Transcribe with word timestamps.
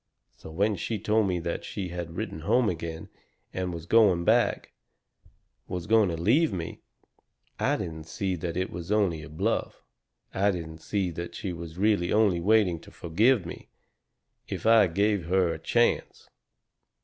So 0.35 0.49
when 0.49 0.77
she 0.77 0.97
told 0.97 1.27
me 1.27 1.37
that 1.41 1.63
she 1.63 1.89
had 1.89 2.15
written 2.17 2.39
home 2.39 2.69
again, 2.69 3.09
and 3.53 3.71
was 3.71 3.85
going 3.85 4.25
back 4.25 4.73
was 5.67 5.85
going 5.85 6.09
to 6.09 6.17
leave 6.17 6.51
me, 6.51 6.81
I 7.59 7.77
didn't 7.77 8.05
see 8.05 8.35
that 8.37 8.57
it 8.57 8.71
was 8.71 8.91
only 8.91 9.21
a 9.21 9.29
bluff. 9.29 9.83
I 10.33 10.49
didn't 10.49 10.79
see 10.81 11.11
that 11.11 11.35
she 11.35 11.53
was 11.53 11.77
really 11.77 12.11
only 12.11 12.39
waiting 12.41 12.79
to 12.79 12.89
forgive 12.89 13.45
me, 13.45 13.69
if 14.47 14.65
I 14.65 14.87
gave 14.87 15.25
her 15.27 15.53
a 15.53 15.59
chance. 15.59 16.27